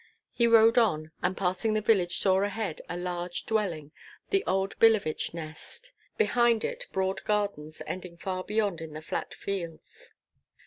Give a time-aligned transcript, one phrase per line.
[0.31, 3.91] He rode on, and passing the village saw ahead a large dwelling,
[4.31, 10.15] the old Billevich nest; behind it broad gardens ending far beyond in the flat fields.